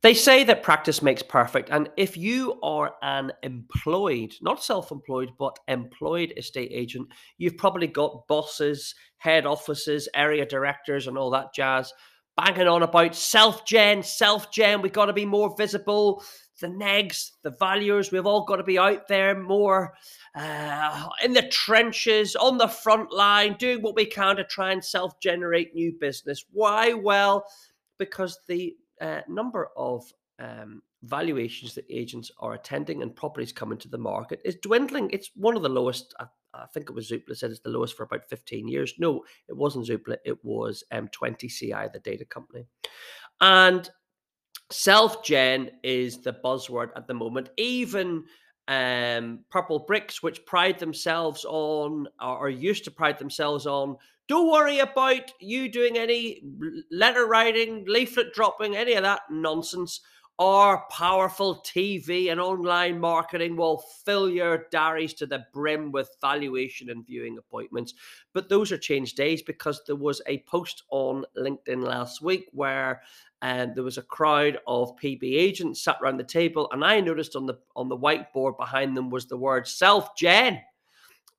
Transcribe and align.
They 0.00 0.14
say 0.14 0.44
that 0.44 0.62
practice 0.62 1.02
makes 1.02 1.22
perfect. 1.22 1.70
And 1.70 1.90
if 1.96 2.16
you 2.16 2.60
are 2.62 2.94
an 3.02 3.32
employed, 3.42 4.32
not 4.40 4.62
self 4.62 4.92
employed, 4.92 5.30
but 5.38 5.58
employed 5.66 6.32
estate 6.36 6.70
agent, 6.72 7.08
you've 7.36 7.56
probably 7.56 7.88
got 7.88 8.28
bosses, 8.28 8.94
head 9.16 9.44
offices, 9.44 10.08
area 10.14 10.46
directors, 10.46 11.08
and 11.08 11.18
all 11.18 11.30
that 11.30 11.52
jazz 11.52 11.92
banging 12.38 12.68
on 12.68 12.82
about 12.82 13.14
self 13.14 13.66
gen, 13.66 14.02
self 14.02 14.50
gen. 14.50 14.80
We've 14.80 14.92
got 14.92 15.06
to 15.06 15.12
be 15.12 15.26
more 15.26 15.54
visible. 15.56 16.22
The 16.60 16.68
negs, 16.68 17.30
the 17.42 17.54
valuers, 17.58 18.10
we've 18.10 18.26
all 18.26 18.44
got 18.44 18.56
to 18.56 18.64
be 18.64 18.78
out 18.78 19.06
there 19.06 19.38
more 19.38 19.94
uh, 20.34 21.08
in 21.22 21.32
the 21.32 21.46
trenches, 21.48 22.34
on 22.34 22.58
the 22.58 22.66
front 22.66 23.12
line, 23.12 23.54
doing 23.58 23.80
what 23.80 23.94
we 23.94 24.06
can 24.06 24.36
to 24.36 24.44
try 24.44 24.72
and 24.72 24.84
self 24.84 25.20
generate 25.20 25.74
new 25.74 25.92
business. 26.00 26.44
Why? 26.50 26.94
Well, 26.94 27.44
because 27.98 28.38
the 28.48 28.76
uh, 29.00 29.20
number 29.28 29.68
of 29.76 30.04
um, 30.38 30.82
valuations 31.02 31.74
that 31.74 31.84
agents 31.90 32.30
are 32.38 32.54
attending 32.54 33.02
and 33.02 33.14
properties 33.14 33.52
coming 33.52 33.78
to 33.78 33.88
the 33.88 33.98
market 33.98 34.40
is 34.44 34.56
dwindling. 34.62 35.10
It's 35.10 35.30
one 35.34 35.56
of 35.56 35.62
the 35.62 35.68
lowest. 35.68 36.14
I, 36.18 36.26
I 36.54 36.66
think 36.72 36.88
it 36.88 36.94
was 36.94 37.10
Zoopla 37.10 37.36
said 37.36 37.50
it's 37.50 37.60
the 37.60 37.70
lowest 37.70 37.96
for 37.96 38.04
about 38.04 38.28
15 38.28 38.68
years. 38.68 38.94
No, 38.98 39.22
it 39.48 39.56
wasn't 39.56 39.86
Zoopla. 39.86 40.16
It 40.24 40.42
was 40.44 40.82
um, 40.92 41.08
20CI, 41.08 41.92
the 41.92 42.00
data 42.00 42.24
company. 42.24 42.66
And 43.40 43.88
self 44.70 45.24
gen 45.24 45.70
is 45.82 46.20
the 46.20 46.36
buzzword 46.44 46.90
at 46.96 47.06
the 47.06 47.14
moment. 47.14 47.50
Even 47.56 48.24
um, 48.68 49.40
Purplebricks, 49.52 50.22
which 50.22 50.46
pride 50.46 50.78
themselves 50.78 51.44
on 51.44 52.06
or, 52.20 52.38
or 52.38 52.48
used 52.50 52.84
to 52.84 52.90
pride 52.90 53.18
themselves 53.18 53.66
on 53.66 53.96
don't 54.28 54.50
worry 54.50 54.78
about 54.78 55.32
you 55.40 55.70
doing 55.70 55.96
any 55.96 56.42
letter 56.90 57.26
writing, 57.26 57.84
leaflet 57.88 58.34
dropping, 58.34 58.76
any 58.76 58.92
of 58.92 59.02
that 59.02 59.22
nonsense. 59.30 60.02
Our 60.40 60.84
powerful 60.88 61.56
TV 61.66 62.30
and 62.30 62.40
online 62.40 63.00
marketing 63.00 63.56
will 63.56 63.82
fill 64.04 64.30
your 64.30 64.66
diaries 64.70 65.14
to 65.14 65.26
the 65.26 65.44
brim 65.52 65.90
with 65.90 66.16
valuation 66.20 66.90
and 66.90 67.04
viewing 67.04 67.38
appointments. 67.38 67.94
But 68.32 68.48
those 68.48 68.70
are 68.70 68.78
changed 68.78 69.16
days 69.16 69.42
because 69.42 69.82
there 69.84 69.96
was 69.96 70.22
a 70.26 70.44
post 70.46 70.84
on 70.90 71.24
LinkedIn 71.36 71.82
last 71.82 72.22
week 72.22 72.46
where 72.52 73.02
and 73.42 73.70
um, 73.70 73.74
there 73.74 73.84
was 73.84 73.98
a 73.98 74.02
crowd 74.02 74.58
of 74.66 74.96
PB 74.96 75.22
agents 75.22 75.82
sat 75.82 75.98
around 76.02 76.18
the 76.18 76.24
table, 76.24 76.68
and 76.72 76.84
I 76.84 77.00
noticed 77.00 77.36
on 77.36 77.46
the 77.46 77.54
on 77.76 77.88
the 77.88 77.96
whiteboard 77.96 78.56
behind 78.56 78.96
them 78.96 79.10
was 79.10 79.26
the 79.26 79.36
word 79.36 79.68
self 79.68 80.16
gen, 80.16 80.60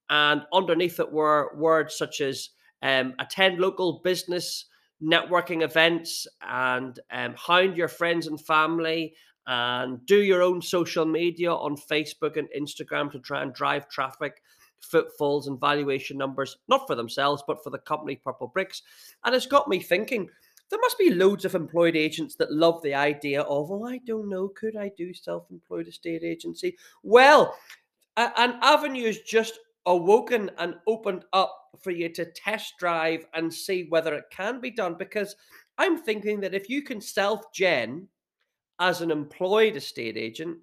and 0.09 0.43
underneath 0.53 0.99
it 0.99 1.11
were 1.11 1.51
words 1.57 1.97
such 1.97 2.21
as 2.21 2.49
um, 2.81 3.15
attend 3.19 3.59
local 3.59 3.99
business 4.01 4.65
networking 5.01 5.63
events 5.63 6.27
and 6.41 6.99
um, 7.11 7.33
hound 7.37 7.77
your 7.77 7.87
friends 7.87 8.27
and 8.27 8.39
family 8.39 9.13
and 9.47 10.05
do 10.05 10.21
your 10.21 10.41
own 10.41 10.61
social 10.61 11.05
media 11.05 11.51
on 11.51 11.75
Facebook 11.75 12.37
and 12.37 12.47
Instagram 12.57 13.11
to 13.11 13.19
try 13.19 13.41
and 13.41 13.53
drive 13.53 13.89
traffic, 13.89 14.43
footfalls, 14.79 15.47
and 15.47 15.59
valuation 15.59 16.17
numbers, 16.17 16.57
not 16.67 16.85
for 16.85 16.95
themselves, 16.95 17.43
but 17.47 17.63
for 17.63 17.69
the 17.69 17.79
company 17.79 18.21
Purplebricks. 18.23 18.81
And 19.25 19.33
it's 19.33 19.47
got 19.47 19.67
me 19.67 19.79
thinking 19.79 20.29
there 20.69 20.79
must 20.81 20.99
be 20.99 21.09
loads 21.09 21.45
of 21.45 21.55
employed 21.55 21.95
agents 21.95 22.35
that 22.35 22.51
love 22.51 22.81
the 22.83 22.93
idea 22.93 23.41
of, 23.41 23.71
oh, 23.71 23.85
I 23.85 23.99
don't 24.05 24.29
know, 24.29 24.49
could 24.49 24.75
I 24.75 24.91
do 24.95 25.13
self 25.13 25.49
employed 25.49 25.87
estate 25.87 26.23
agency? 26.23 26.77
Well, 27.01 27.55
an 28.17 28.59
avenue 28.61 29.07
is 29.07 29.21
just 29.21 29.57
awoken 29.85 30.51
and 30.57 30.75
opened 30.87 31.23
up 31.33 31.58
for 31.81 31.91
you 31.91 32.09
to 32.09 32.25
test 32.25 32.75
drive 32.77 33.25
and 33.33 33.53
see 33.53 33.87
whether 33.89 34.13
it 34.15 34.25
can 34.31 34.59
be 34.59 34.71
done. 34.71 34.95
Because 34.97 35.35
I'm 35.77 35.97
thinking 35.97 36.39
that 36.41 36.53
if 36.53 36.69
you 36.69 36.81
can 36.81 37.01
self 37.01 37.51
gen 37.53 38.07
as 38.79 39.01
an 39.01 39.11
employed 39.11 39.75
estate 39.75 40.17
agent, 40.17 40.57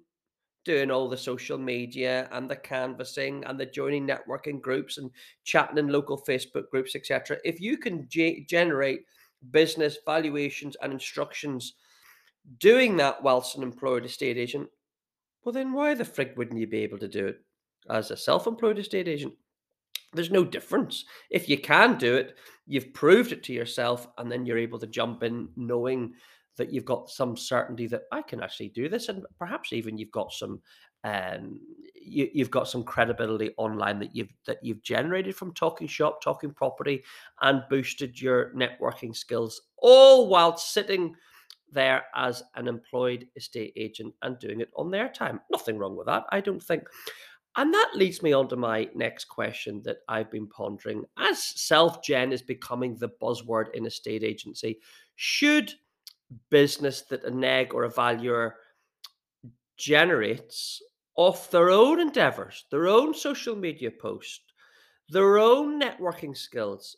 doing 0.67 0.91
all 0.91 1.07
the 1.07 1.15
social 1.17 1.57
media 1.57 2.27
and 2.33 2.49
the 2.49 2.55
canvassing 2.55 3.41
and 3.45 3.57
the 3.57 3.65
joining 3.65 4.05
networking 4.05 4.59
groups 4.59 4.97
and 4.97 5.09
chatting 5.45 5.77
in 5.77 5.87
local 5.87 6.21
Facebook 6.27 6.69
groups, 6.69 6.93
etc. 6.93 7.37
If 7.45 7.61
you 7.61 7.77
can 7.77 8.05
ge- 8.09 8.45
generate 8.49 9.05
business 9.51 9.97
valuations 10.05 10.75
and 10.81 10.91
instructions 10.91 11.75
doing 12.59 12.97
that 12.97 13.23
whilst 13.23 13.55
an 13.55 13.63
employed 13.63 14.03
estate 14.03 14.37
agent, 14.37 14.67
well, 15.43 15.53
then 15.53 15.71
why 15.71 15.93
the 15.93 16.03
frig 16.03 16.35
wouldn't 16.35 16.59
you 16.59 16.67
be 16.67 16.83
able 16.83 16.97
to 16.97 17.07
do 17.07 17.27
it 17.27 17.39
as 17.89 18.11
a 18.11 18.17
self 18.17 18.45
employed 18.45 18.77
estate 18.77 19.07
agent? 19.07 19.33
There's 20.13 20.31
no 20.31 20.43
difference. 20.43 21.05
If 21.29 21.49
you 21.49 21.57
can 21.57 21.97
do 21.97 22.15
it, 22.15 22.35
you've 22.65 22.93
proved 22.93 23.31
it 23.31 23.43
to 23.43 23.53
yourself, 23.53 24.07
and 24.17 24.31
then 24.31 24.45
you're 24.45 24.57
able 24.57 24.79
to 24.79 24.87
jump 24.87 25.23
in 25.23 25.49
knowing 25.55 26.13
that 26.57 26.73
you've 26.73 26.85
got 26.85 27.09
some 27.09 27.37
certainty 27.37 27.87
that 27.87 28.03
I 28.11 28.21
can 28.21 28.41
actually 28.41 28.69
do 28.69 28.89
this, 28.89 29.09
and 29.09 29.25
perhaps 29.37 29.73
even 29.73 29.97
you've 29.97 30.11
got 30.11 30.31
some 30.31 30.61
um, 31.03 31.59
you, 31.95 32.29
you've 32.33 32.51
got 32.51 32.67
some 32.67 32.83
credibility 32.83 33.51
online 33.57 33.99
that 33.99 34.15
you've 34.15 34.33
that 34.45 34.57
you've 34.63 34.81
generated 34.81 35.35
from 35.35 35.53
talking 35.53 35.87
shop, 35.87 36.21
talking 36.21 36.51
property, 36.51 37.03
and 37.41 37.63
boosted 37.69 38.19
your 38.19 38.53
networking 38.53 39.15
skills, 39.15 39.61
all 39.77 40.27
while 40.27 40.57
sitting 40.57 41.15
there 41.71 42.05
as 42.15 42.43
an 42.55 42.67
employed 42.67 43.27
estate 43.35 43.73
agent 43.75 44.13
and 44.21 44.39
doing 44.39 44.61
it 44.61 44.69
on 44.75 44.89
their 44.89 45.09
time. 45.09 45.41
Nothing 45.51 45.77
wrong 45.77 45.95
with 45.95 46.07
that, 46.07 46.23
I 46.31 46.39
don't 46.41 46.63
think. 46.63 46.83
And 47.57 47.73
that 47.73 47.91
leads 47.95 48.21
me 48.21 48.33
on 48.33 48.47
to 48.49 48.55
my 48.55 48.87
next 48.93 49.25
question 49.25 49.81
that 49.83 49.97
I've 50.07 50.29
been 50.29 50.47
pondering. 50.47 51.03
As 51.17 51.43
self 51.43 52.03
gen 52.03 52.31
is 52.31 52.43
becoming 52.43 52.95
the 52.95 53.09
buzzword 53.09 53.73
in 53.73 53.87
estate 53.87 54.23
agency, 54.23 54.79
should 55.15 55.73
business 56.49 57.01
that 57.03 57.23
a 57.23 57.31
neg 57.31 57.73
or 57.73 57.83
a 57.83 57.89
valuer 57.89 58.57
generates 59.75 60.81
off 61.15 61.49
their 61.49 61.71
own 61.71 61.99
endeavors, 61.99 62.65
their 62.69 62.87
own 62.87 63.13
social 63.13 63.55
media 63.55 63.89
post, 63.89 64.41
their 65.09 65.39
own 65.39 65.81
networking 65.81 66.37
skills, 66.37 66.97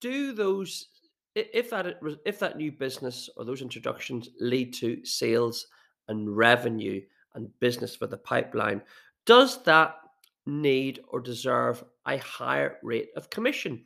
do 0.00 0.32
those 0.32 0.88
if 1.36 1.70
that 1.70 2.00
if 2.26 2.40
that 2.40 2.56
new 2.56 2.72
business 2.72 3.30
or 3.36 3.44
those 3.44 3.62
introductions 3.62 4.30
lead 4.40 4.74
to 4.74 5.04
sales 5.04 5.68
and 6.08 6.36
revenue 6.36 7.00
and 7.34 7.48
business 7.60 7.94
for 7.94 8.08
the 8.08 8.16
pipeline, 8.16 8.82
does 9.26 9.62
that 9.64 9.96
need 10.46 11.00
or 11.08 11.20
deserve 11.20 11.84
a 12.06 12.16
higher 12.18 12.78
rate 12.82 13.08
of 13.16 13.30
commission 13.30 13.84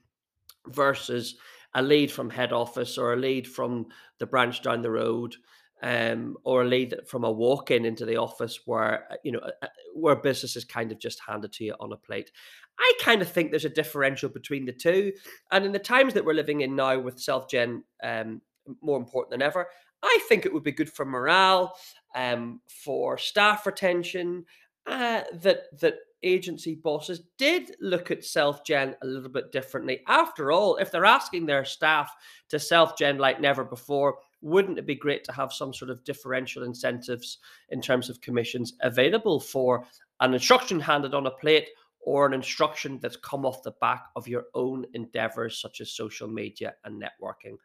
versus 0.69 1.37
a 1.75 1.83
lead 1.83 2.11
from 2.11 2.31
head 2.31 2.53
office 2.53 2.97
or 2.97 3.12
a 3.12 3.17
lead 3.17 3.47
from 3.47 3.87
the 4.19 4.27
branch 4.27 4.62
down 4.62 4.83
the 4.83 4.91
road 4.91 5.34
um, 5.83 6.37
or 6.44 6.62
a 6.62 6.67
lead 6.67 6.94
from 7.06 7.25
a 7.25 7.31
walk 7.31 7.71
in 7.71 7.84
into 7.84 8.06
the 8.06 8.17
office 8.17 8.61
where 8.65 9.06
uh, 9.11 9.17
you 9.23 9.33
know 9.33 9.41
uh, 9.41 9.50
uh, 9.62 9.69
where 9.94 10.17
business 10.17 10.56
is 10.56 10.65
kind 10.65 10.91
of 10.91 10.99
just 10.99 11.21
handed 11.27 11.53
to 11.53 11.65
you 11.65 11.75
on 11.78 11.93
a 11.93 11.97
plate. 11.97 12.31
I 12.78 12.93
kind 13.00 13.23
of 13.23 13.31
think 13.31 13.50
there's 13.50 13.67
a 13.67 13.71
differential 13.71 14.28
between 14.31 14.65
the 14.65 14.73
two, 14.73 15.12
and 15.53 15.65
in 15.65 15.73
the 15.73 15.78
times 15.78 16.15
that 16.15 16.25
we're 16.25 16.33
living 16.33 16.62
in 16.62 16.75
now, 16.75 16.99
with 16.99 17.21
self 17.21 17.50
gen 17.50 17.84
um, 18.03 18.41
more 18.81 18.99
important 18.99 19.33
than 19.33 19.43
ever, 19.43 19.67
I 20.03 20.19
think 20.28 20.47
it 20.47 20.55
would 20.55 20.65
be 20.65 20.73
good 20.73 20.91
for 20.91 21.05
morale, 21.05 21.77
um, 22.15 22.61
for 22.67 23.19
staff 23.19 23.67
retention, 23.67 24.47
uh, 24.87 25.22
that 25.33 25.78
that 25.81 25.97
agency 26.22 26.75
bosses 26.75 27.21
did 27.39 27.77
look 27.81 28.11
at 28.11 28.25
self 28.25 28.65
gen 28.65 28.97
a 29.03 29.06
little 29.06 29.28
bit 29.28 29.53
differently. 29.53 30.00
After 30.09 30.50
all, 30.50 30.77
if 30.77 30.91
they're 30.91 31.05
asking 31.05 31.47
their 31.47 31.65
staff 31.65 32.11
to 32.49 32.59
self 32.59 32.97
gen 32.97 33.19
like 33.19 33.41
never 33.41 33.65
before, 33.65 34.19
wouldn't 34.41 34.78
it 34.78 34.87
be 34.87 34.94
great 34.94 35.25
to 35.25 35.33
have 35.33 35.53
some 35.53 35.73
sort 35.73 35.91
of 35.91 36.05
differential 36.05 36.65
incentives 36.65 37.39
in 37.71 37.81
terms 37.81 38.11
of 38.11 38.21
commissions 38.21 38.75
available 38.83 39.41
for 39.41 39.87
an 40.21 40.34
instruction 40.34 40.81
handed 40.81 41.15
on 41.15 41.27
a 41.27 41.31
plate 41.31 41.69
or 42.00 42.27
an 42.27 42.34
instruction 42.34 42.99
that's 43.00 43.17
come 43.17 43.47
off 43.47 43.62
the 43.62 43.73
back 43.81 44.06
of 44.17 44.28
your 44.28 44.44
own 44.55 44.84
endeavors, 44.93 45.59
such 45.59 45.81
as 45.81 45.93
social 45.93 46.28
media 46.28 46.75
and 46.84 47.03
networking? 47.03 47.56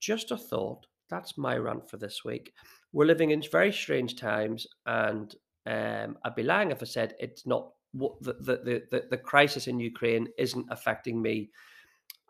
Just 0.00 0.32
a 0.32 0.36
thought. 0.36 0.86
That's 1.08 1.38
my 1.38 1.56
rant 1.56 1.88
for 1.88 1.96
this 1.96 2.24
week. 2.24 2.52
We're 2.92 3.06
living 3.06 3.30
in 3.30 3.42
very 3.50 3.72
strange 3.72 4.16
times, 4.16 4.66
and 4.86 5.34
um, 5.66 6.18
I'd 6.24 6.34
be 6.34 6.42
lying 6.42 6.70
if 6.70 6.82
I 6.82 6.86
said 6.86 7.14
it's 7.18 7.46
not 7.46 7.70
what 7.92 8.20
the, 8.22 8.32
the, 8.32 8.82
the, 8.90 9.04
the 9.10 9.16
crisis 9.16 9.66
in 9.66 9.78
Ukraine 9.78 10.28
isn't 10.38 10.66
affecting 10.70 11.20
me. 11.20 11.50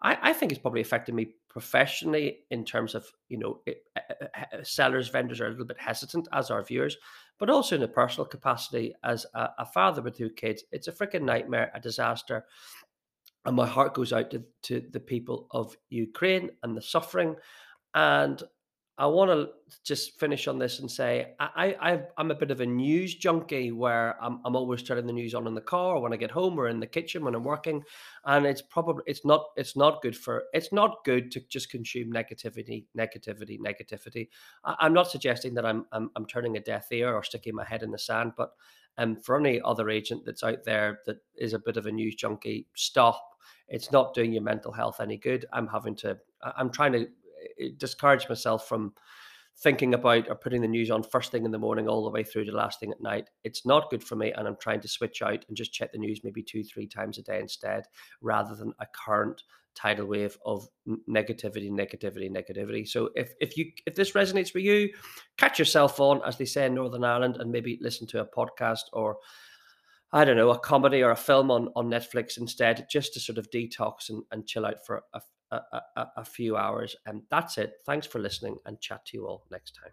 I, 0.02 0.18
I 0.20 0.32
think 0.32 0.50
it's 0.50 0.60
probably 0.60 0.80
affecting 0.80 1.14
me 1.14 1.34
professionally 1.48 2.40
in 2.50 2.64
terms 2.64 2.94
of, 2.94 3.06
you 3.28 3.38
know, 3.38 3.60
it, 3.66 3.84
uh, 3.96 4.62
sellers, 4.62 5.08
vendors 5.08 5.40
are 5.40 5.46
a 5.46 5.50
little 5.50 5.64
bit 5.64 5.78
hesitant, 5.78 6.26
as 6.32 6.50
our 6.50 6.62
viewers, 6.64 6.96
but 7.38 7.50
also 7.50 7.76
in 7.76 7.82
a 7.82 7.88
personal 7.88 8.26
capacity 8.26 8.94
as 9.04 9.26
a, 9.34 9.50
a 9.58 9.66
father 9.66 10.02
with 10.02 10.16
two 10.16 10.30
kids. 10.30 10.64
It's 10.72 10.88
a 10.88 10.92
freaking 10.92 11.22
nightmare, 11.22 11.70
a 11.74 11.80
disaster. 11.80 12.46
And 13.44 13.56
my 13.56 13.66
heart 13.66 13.94
goes 13.94 14.12
out 14.12 14.30
to, 14.30 14.42
to 14.62 14.82
the 14.92 15.00
people 15.00 15.46
of 15.50 15.76
Ukraine 15.90 16.50
and 16.62 16.76
the 16.76 16.82
suffering. 16.82 17.36
And 17.94 18.42
I 19.02 19.06
want 19.06 19.32
to 19.32 19.48
just 19.82 20.20
finish 20.20 20.46
on 20.46 20.60
this 20.60 20.78
and 20.78 20.88
say 20.88 21.34
I, 21.40 21.74
I 21.80 22.02
I'm 22.16 22.30
a 22.30 22.36
bit 22.36 22.52
of 22.52 22.60
a 22.60 22.66
news 22.66 23.16
junkie 23.16 23.72
where 23.72 24.14
I'm 24.22 24.40
I'm 24.44 24.54
always 24.54 24.84
turning 24.84 25.08
the 25.08 25.12
news 25.12 25.34
on 25.34 25.48
in 25.48 25.56
the 25.56 25.60
car 25.60 25.98
when 25.98 26.12
I 26.12 26.16
get 26.16 26.30
home 26.30 26.56
or 26.56 26.68
in 26.68 26.78
the 26.78 26.86
kitchen 26.86 27.24
when 27.24 27.34
I'm 27.34 27.42
working, 27.42 27.82
and 28.26 28.46
it's 28.46 28.62
probably 28.62 29.02
it's 29.08 29.24
not 29.24 29.46
it's 29.56 29.74
not 29.76 30.02
good 30.02 30.16
for 30.16 30.44
it's 30.54 30.72
not 30.72 31.04
good 31.04 31.32
to 31.32 31.40
just 31.48 31.68
consume 31.68 32.12
negativity 32.12 32.84
negativity 32.96 33.58
negativity. 33.58 34.28
I, 34.64 34.76
I'm 34.78 34.92
not 34.92 35.10
suggesting 35.10 35.54
that 35.54 35.66
I'm, 35.66 35.84
I'm 35.90 36.12
I'm 36.14 36.26
turning 36.26 36.56
a 36.56 36.60
deaf 36.60 36.86
ear 36.92 37.12
or 37.12 37.24
sticking 37.24 37.56
my 37.56 37.64
head 37.64 37.82
in 37.82 37.90
the 37.90 37.98
sand, 37.98 38.34
but 38.36 38.52
um 38.98 39.16
for 39.16 39.36
any 39.36 39.60
other 39.62 39.90
agent 39.90 40.24
that's 40.24 40.44
out 40.44 40.62
there 40.62 41.00
that 41.06 41.16
is 41.36 41.54
a 41.54 41.58
bit 41.58 41.76
of 41.76 41.86
a 41.86 41.92
news 41.92 42.14
junkie, 42.14 42.68
stop. 42.76 43.30
It's 43.66 43.90
not 43.90 44.14
doing 44.14 44.32
your 44.32 44.42
mental 44.42 44.70
health 44.70 45.00
any 45.00 45.16
good. 45.16 45.44
I'm 45.52 45.66
having 45.66 45.96
to 45.96 46.18
I'm 46.56 46.70
trying 46.70 46.92
to 46.92 47.08
discourage 47.76 48.28
myself 48.28 48.68
from 48.68 48.92
thinking 49.58 49.94
about 49.94 50.28
or 50.28 50.34
putting 50.34 50.62
the 50.62 50.68
news 50.68 50.90
on 50.90 51.02
first 51.02 51.30
thing 51.30 51.44
in 51.44 51.50
the 51.50 51.58
morning 51.58 51.88
all 51.88 52.04
the 52.04 52.10
way 52.10 52.24
through 52.24 52.44
to 52.44 52.52
last 52.52 52.80
thing 52.80 52.90
at 52.90 53.02
night. 53.02 53.28
It's 53.44 53.66
not 53.66 53.90
good 53.90 54.02
for 54.02 54.16
me, 54.16 54.32
and 54.32 54.48
I'm 54.48 54.56
trying 54.56 54.80
to 54.80 54.88
switch 54.88 55.22
out 55.22 55.44
and 55.46 55.56
just 55.56 55.72
check 55.72 55.92
the 55.92 55.98
news 55.98 56.20
maybe 56.24 56.42
two, 56.42 56.64
three 56.64 56.86
times 56.86 57.18
a 57.18 57.22
day 57.22 57.38
instead, 57.38 57.84
rather 58.20 58.54
than 58.54 58.72
a 58.80 58.86
current 58.94 59.42
tidal 59.74 60.06
wave 60.06 60.36
of 60.44 60.68
negativity, 61.08 61.70
negativity, 61.70 62.30
negativity. 62.30 62.86
So 62.86 63.10
if 63.14 63.32
if 63.40 63.56
you 63.56 63.72
if 63.86 63.94
this 63.94 64.12
resonates 64.12 64.54
with 64.54 64.64
you, 64.64 64.90
catch 65.36 65.58
yourself 65.58 66.00
on, 66.00 66.22
as 66.26 66.38
they 66.38 66.44
say 66.44 66.66
in 66.66 66.74
Northern 66.74 67.04
Ireland, 67.04 67.36
and 67.38 67.50
maybe 67.50 67.78
listen 67.80 68.06
to 68.08 68.20
a 68.20 68.26
podcast 68.26 68.84
or 68.92 69.18
I 70.14 70.26
don't 70.26 70.36
know, 70.36 70.50
a 70.50 70.58
comedy 70.58 71.02
or 71.02 71.10
a 71.10 71.16
film 71.16 71.50
on, 71.50 71.70
on 71.74 71.88
Netflix 71.88 72.36
instead, 72.36 72.86
just 72.90 73.14
to 73.14 73.20
sort 73.20 73.38
of 73.38 73.50
detox 73.50 74.10
and, 74.10 74.22
and 74.30 74.46
chill 74.46 74.66
out 74.66 74.84
for 74.84 75.04
a, 75.14 75.22
a, 75.56 76.06
a, 76.16 76.24
few 76.24 76.56
hours. 76.56 76.96
And 77.06 77.22
that's 77.30 77.58
it. 77.58 77.74
Thanks 77.84 78.06
for 78.06 78.18
listening 78.18 78.56
and 78.64 78.80
chat 78.80 79.04
to 79.06 79.16
you 79.16 79.26
all 79.26 79.44
next 79.50 79.72
time. 79.72 79.92